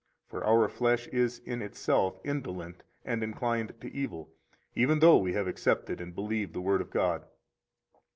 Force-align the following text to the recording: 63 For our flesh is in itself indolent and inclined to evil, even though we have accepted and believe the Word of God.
63 0.31 0.31
For 0.39 0.45
our 0.47 0.67
flesh 0.67 1.07
is 1.09 1.37
in 1.45 1.61
itself 1.61 2.17
indolent 2.23 2.81
and 3.05 3.21
inclined 3.21 3.75
to 3.81 3.93
evil, 3.95 4.31
even 4.73 4.97
though 4.97 5.17
we 5.19 5.33
have 5.33 5.45
accepted 5.47 6.01
and 6.01 6.15
believe 6.15 6.53
the 6.53 6.59
Word 6.61 6.81
of 6.81 6.89
God. 6.89 7.23